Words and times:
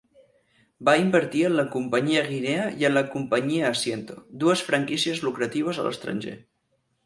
Va 0.87 0.95
invertir 1.01 1.43
en 1.49 1.53
la 1.59 1.65
Companyia 1.75 2.23
Guinea 2.31 2.65
i 2.85 2.89
en 2.91 2.93
la 2.97 3.05
Companyia 3.17 3.69
Asiento, 3.75 4.19
dues 4.45 4.67
franquícies 4.73 5.25
lucratives 5.31 5.83
a 5.85 5.89
l'estranger. 5.91 6.39